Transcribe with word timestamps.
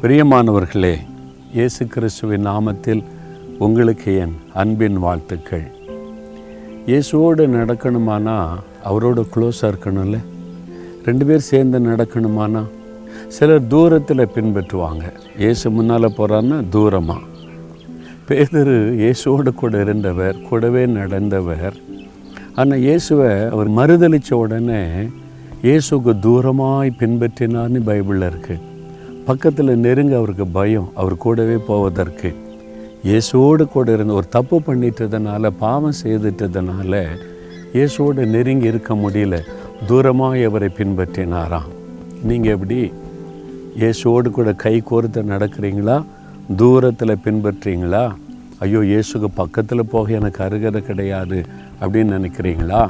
பிரியமானவர்களே 0.00 0.96
இயேசு 1.52 1.86
கிறிஸ்துவின் 1.86 2.46
நாமத்தில் 2.46 3.02
உங்களுக்கு 3.58 4.16
என் 4.16 4.34
அன்பின் 4.52 4.98
வாழ்த்துக்கள். 4.98 5.64
இயேசுவோடு 6.86 7.46
நடக்கணுமானா? 7.46 8.48
அவரோட 8.84 9.24
க்ளோஸாக 9.34 9.70
இருக்கணும்ல? 9.72 10.18
ரெண்டு 11.04 11.26
பேர் 11.26 11.38
சேர்ந்து 11.38 11.80
நடக்கணுமானா? 11.80 12.62
சிலர் 13.28 13.66
தூரத்தில் 13.66 14.32
பின்பற்றுவாங்க. 14.34 15.04
இயேசு 15.38 15.70
முன்னால் 15.70 16.14
போகிறான்னா 16.18 16.68
தூரமாக 16.70 17.20
பேதரு 18.28 18.76
இயேசுவோடு 19.02 19.54
கூட 19.54 19.80
இருந்தவர் 19.80 20.42
கூடவே 20.48 20.86
நடந்தவர். 20.86 21.76
ஆனால் 22.54 22.78
இயேசுவை 22.78 23.32
அவர் 23.48 23.70
மறுதளித்த 23.70 24.32
உடனே 24.34 24.82
இயேசுக்கு 25.62 26.18
தூரமாய் 26.20 26.98
பின்பற்றினார்னு 26.98 27.80
பைபிளில் 27.86 28.30
இருக்குது 28.32 28.65
பக்கத்தில் 29.28 29.80
நெருங்க 29.84 30.16
அவருக்கு 30.16 30.46
பயம். 30.56 30.88
அவர் 31.00 31.14
கூடவே 31.22 31.56
போவதற்கு. 31.68 32.28
இயேசுவோடு 33.08 33.64
கூட 33.74 33.92
இருந்து 33.92 34.14
ஒரு 34.14 34.28
தப்பு 34.36 34.56
பண்ணிட்டதுனால 34.66 35.50
பாவம் 35.62 35.96
செய்துட்டதுனால 36.02 37.00
இயேசுவோடு 37.76 38.24
நெருங்கி 38.34 38.70
இருக்க 38.72 38.94
முடியல. 38.94 39.36
தூரமாக 39.88 40.44
அவரை 40.48 40.68
பின்பற்றினாராம். 40.78 41.70
நீங்கள் 42.28 42.54
எப்படி 42.54 42.78
இயேசுவோடு 43.80 44.30
கூட 44.38 44.52
கை 44.64 44.82
கோர்த்து 44.90 45.22
நடக்கிறீங்களா? 45.32 45.96
தூரத்தில் 46.60 47.22
பின்பற்றீங்களா? 47.24 48.04
ஐயோ 48.58 48.80
இயேசுக்கு 48.92 49.30
பக்கத்தில் 49.34 49.90
போக 49.94 50.12
எனக்கு 50.20 50.40
அருகதை 50.44 50.82
கிடையாது 50.90 51.40
அப்படின்னு 51.82 52.16
நினைக்கிறீங்களா? 52.18 52.82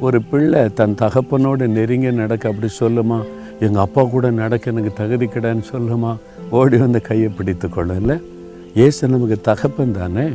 ஒரு 0.00 0.22
பிள்ளை 0.22 0.72
தன் 0.78 0.94
தகப்பனோடு 0.94 1.66
நெருங்கி 1.66 2.10
நடக்க 2.12 2.48
அப்படி 2.48 2.68
சொல்லுமா? 2.80 3.18
எங்கள் 3.60 3.82
அப்பா 3.82 4.02
கூட 4.04 4.30
நடக்க 4.30 4.70
எனக்கு 4.70 4.92
தகுதி 4.92 5.26
கிடையான்னு 5.26 5.64
சொல்லுமா? 5.72 6.16
ஓடி 6.50 6.76
வந்து 6.76 7.00
கையை 7.00 7.28
பிடித்து 7.28 7.68
கொள்ளல 7.68 8.20
ஏசு 8.74 9.08
நமக்கு 9.08 9.40
தகப்பன் 9.40 9.92
தானே. 9.92 10.26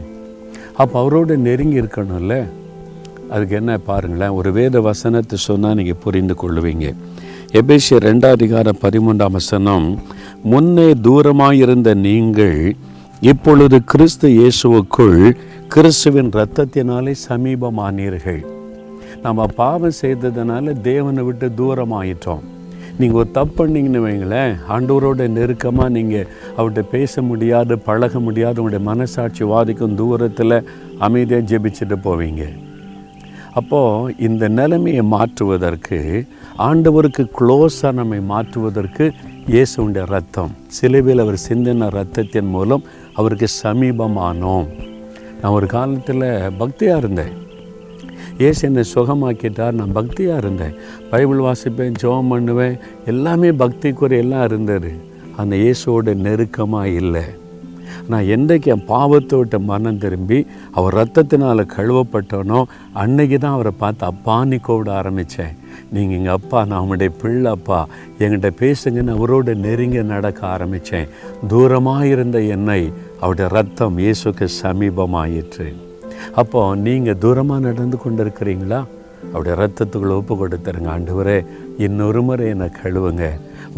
அப்போ 0.76 0.96
அவரோட 1.04 1.36
நெருங்கி 1.48 1.82
இருக்கணும்ல. 1.82 2.36
அதுக்கு 3.30 3.56
என்ன 3.56 3.78
பாருங்களேன் 3.78 4.30
ஒரு 4.30 4.52
வேத 4.52 4.82
வசனத்தை 4.82 5.38
சொன்னால் 5.48 5.76
நீங்கள் 5.76 6.02
புரிந்து 6.06 6.36
கொள்ளுவீங்க 6.42 6.94
எபேசிய 7.60 8.00
ரெண்டாம் 8.08 8.36
அதிகார 8.38 8.72
பதிமூன்றாம் 8.82 9.32
வசனம் 9.32 10.00
முன்னே 10.44 10.92
தூரமாயிருந்த 11.08 11.94
நீங்கள் 12.08 12.76
இப்பொழுது 13.22 13.84
கிறிஸ்து 13.84 14.30
இயேசுவுக்குள் 14.30 15.36
கிறிஸ்துவின் 15.68 16.30
இரத்தத்தினாலே 16.30 17.14
சமீபமானீர்கள். 17.30 18.42
நம்ம 19.26 19.46
பாவம் 19.62 20.00
செய்ததுனால 20.02 20.74
தேவனை 20.90 21.24
விட்டு 21.28 21.48
தூரமாயிட்டோம். 21.62 22.44
நீங்கள் 23.00 23.20
ஒரு 23.22 23.30
தப்பு 23.38 23.56
பண்ணிங்கன்னு 23.60 24.02
வைங்களேன் 24.06 24.54
ஆண்டவரோட 24.76 25.28
நெருக்கமாக 25.36 25.94
நீங்கள் 25.98 26.28
அவர்கிட்ட 26.58 26.82
பேச 26.96 27.22
முடியாது 27.30 27.74
பழக 27.88 28.20
முடியாது 28.28 28.60
உங்களுடைய 28.62 28.84
மனசாட்சி 28.90 29.44
வாதிக்கும் 29.54 29.98
தூரத்தில் 30.02 30.58
அமைதியாக 31.08 31.48
ஜெபிச்சுட்டு 31.52 31.98
போவீங்க. 32.08 32.46
அப்போது 33.60 34.14
இந்த 34.28 34.44
நிலைமையை 34.60 35.04
மாற்றுவதற்கு 35.16 36.00
ஆண்டவருக்கு 36.68 37.24
க்ளோஸாக 37.40 37.98
நம்மை 38.00 38.20
மாற்றுவதற்கு 38.34 39.06
இயேசுடைய 39.54 40.04
ரத்தம் 40.14 40.52
சிலுவையில் 40.78 41.24
அவர் 41.24 41.38
சிந்தின 41.48 41.90
ரத்தத்தின் 41.98 42.52
மூலம் 42.56 42.84
அவருக்கு 43.20 43.48
சமீபமானோம். 43.64 44.68
நான் 45.40 45.56
ஒரு 45.58 45.68
காலத்தில் 45.76 46.28
பக்தியாக 46.60 47.02
இருந்தேன். 47.04 47.34
ஏசு 48.48 48.62
என்னை 48.70 48.84
சுகமாக்கிட்டார். 48.96 49.78
நான் 49.80 49.96
பக்தியாக 50.00 50.42
இருந்தேன். 50.44 50.76
பைபிள் 51.12 51.46
வாசிப்பேன் 51.48 52.00
ஜோம் 52.04 52.32
பண்ணுவேன். 52.34 52.80
எல்லாமே 53.12 53.52
பக்திக்குறை 53.64 54.18
எல்லாம் 54.24 54.48
இருந்தது. 54.50 54.92
அந்த 55.42 55.54
இயேசுவோட 55.64 56.16
நெருக்கமாக 56.26 56.98
இல்லை. 57.02 57.26
நான் 58.12 58.30
என்றைக்கு 58.36 58.70
என் 58.74 58.88
பாவத்தை 58.92 59.36
விட்டு 59.40 59.58
மனம் 59.70 60.00
திரும்பி 60.04 60.40
அவர் 60.78 60.96
ரத்தத்தினால் 61.00 61.72
கழுவப்பட்டனோ 61.74 62.60
அன்னைக்கு 63.02 63.38
தான் 63.38 63.56
அவரை 63.58 63.74
பார்த்து 63.82 64.04
அப்பான்னு 64.10 64.58
கூப்பிட 64.68 64.92
ஆரம்பித்தேன் 65.00 65.54
நீங்கள் 65.96 66.18
எங்கள் 66.20 66.38
அப்பா 66.38 66.60
நான் 66.70 66.82
அவனுடைய 66.82 67.12
பிள்ளைப்பா 67.22 67.80
என்கிட்ட 68.22 68.52
பேசுங்கன்னு 68.64 69.16
அவரோட 69.18 69.56
நெருங்கி 69.66 70.02
நடக்க 70.16 70.42
ஆரம்பித்தேன் 70.56 71.14
தூரமாக 71.54 72.10
இருந்த 72.16 72.40
என்னை 72.58 72.82
அவருடைய 73.22 73.50
ரத்தம் 73.58 74.02
இயேசுக்கு 74.06 74.48
சமீபமாயிற்று. 74.62 75.70
அப்போ 76.42 76.62
நீங்கள் 76.86 77.22
தூரமாக 77.26 77.66
நடந்து 77.70 77.98
கொண்டு 77.98 78.24
இருக்கிறீங்களா 78.26 78.82
அவருடைய 79.32 79.56
ரத்தத்துக்குள்ள 79.62 80.14
ஒப்பு 80.22 80.34
கொடுத்துருங்க 80.36 80.90
ஆண்டவரே. 80.96 81.38
இன்னொரு 81.86 82.22
முறை 82.28 82.48
என்னை 82.54 82.68
கழுவுங்க. 82.80 83.26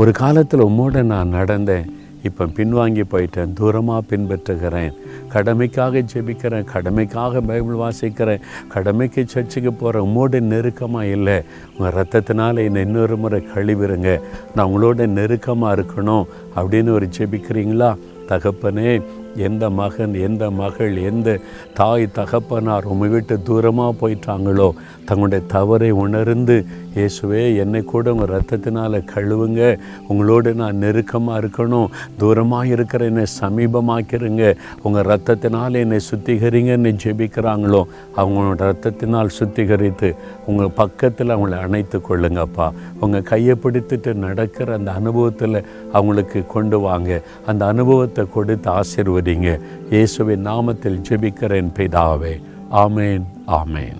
ஒரு 0.01 0.11
காலத்தில் 0.21 0.67
உம்மோட 0.69 1.03
நான் 1.11 1.35
நடந்தேன். 1.39 1.87
இப்போ 2.27 2.43
பின்வாங்கி 2.57 3.03
போயிட்டேன் 3.13 3.53
தூரமாக 3.59 4.01
பின்பற்றுகிறேன். 4.09 4.93
கடமைக்காக 5.33 6.03
ஜெபிக்கிறேன் 6.11 6.69
கடமைக்காக 6.73 7.41
பைபிள் 7.49 7.81
வாசிக்கிறேன். 7.83 8.43
கடமைக்கு 8.73 9.21
சர்ச்சுக்கு 9.33 9.73
போகிற 9.73 10.01
உம்மோட 10.07 10.39
நெருக்கமாக 10.51 11.11
இல்லை. 11.15 11.37
உங்கள் 11.75 11.95
ரத்தத்தினால 11.99 12.63
என்னை 12.67 12.83
இன்னொரு 12.87 13.17
முறை 13.23 13.39
கழுவிடுங்க 13.53 14.11
நான் 14.55 14.67
உங்களோட 14.69 15.07
நெருக்கமாக 15.17 15.75
இருக்கணும் 15.77 16.25
அப்படின்னு 16.59 16.91
ஒரு 16.99 17.09
ஜெபிக்கிறீங்களா? 17.17 17.91
தகப்பனே 18.31 18.91
எந்த 19.35 19.69
மகன் 19.69 20.13
எந்த 20.13 20.51
மகள் 20.51 20.97
எந்த 20.97 21.39
தாய் 21.73 22.07
தகப்பனார் 22.11 22.85
உண்மை 22.85 23.09
விட்டு 23.09 23.39
தூரமாக 23.47 23.93
போயிட்டாங்களோ 24.01 24.71
தங்களுடைய 25.05 25.45
தவறை 25.47 25.91
உணர்ந்து 25.91 26.65
இயேசுவே 26.95 27.55
என்னை 27.57 27.81
கூட 27.83 28.13
உங்கள் 28.13 28.31
ரத்தத்தினால் 28.33 28.97
கழுவுங்க. 29.13 29.79
உங்களோடு 30.07 30.53
நான் 30.53 30.75
நெருக்கமாக 30.75 31.39
இருக்கணும். 31.41 31.87
தூரமாக 32.19 32.65
இருக்கிற 32.65 33.05
என்னை 33.05 33.23
சமீபமாக்கிருங்க. 33.41 34.55
உங்கள் 34.81 35.05
ரத்தத்தினால் 35.05 35.79
என்னை 35.79 35.99
சுத்திகரிங்கன்னு 36.09 36.91
ஜெபிக்கிறாங்களோ 37.03 37.81
அவங்களோட 38.15 38.59
ரத்தத்தினால் 38.71 39.33
சுத்திகரித்து 39.39 40.15
உங்கள் 40.45 40.75
பக்கத்தில் 40.75 41.29
அவங்கள 41.29 41.59
அணைத்து 41.59 42.01
கொள்ளுங்கப்பா. 42.09 42.71
உங்கள் 42.99 43.21
கையை 43.21 43.55
பிடித்துட்டு 43.63 44.13
நடக்கிற 44.13 44.73
அந்த 44.73 44.91
அனுபவத்தில் 44.91 45.63
அவங்களுக்கு 45.91 46.45
கொண்டு 46.45 46.79
வாங்க. 46.79 47.21
அந்த 47.45 47.65
அனுபவத்தை 47.65 48.29
கொடுத்து 48.29 48.69
ஆசீர்வதி 48.69 49.22
ஆசிர்வதிங்க 49.23 49.59
இயேசுவின் 49.89 50.45
நாமத்தில் 50.47 51.01
ஜெபிக்கிறேன் 51.09 51.69
பிதாவே. 51.77 52.33
ஆமேன் 52.71 53.25
ஆமேன். 53.47 53.99